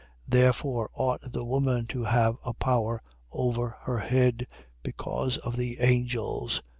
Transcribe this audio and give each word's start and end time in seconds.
11:10. 0.01 0.07
Therefore 0.29 0.89
ought 0.95 1.21
the 1.31 1.45
woman 1.45 1.85
to 1.85 2.05
have 2.05 2.35
a 2.43 2.55
power 2.55 3.03
over 3.31 3.75
her 3.81 3.99
head, 3.99 4.47
because 4.81 5.37
of 5.37 5.57
the 5.57 5.77
angels. 5.79 6.63